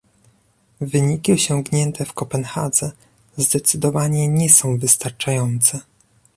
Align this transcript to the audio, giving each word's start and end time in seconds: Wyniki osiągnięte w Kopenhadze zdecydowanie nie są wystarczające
Wyniki 0.81 1.33
osiągnięte 1.33 2.05
w 2.05 2.13
Kopenhadze 2.13 2.91
zdecydowanie 3.37 4.27
nie 4.27 4.49
są 4.49 4.77
wystarczające 4.77 5.79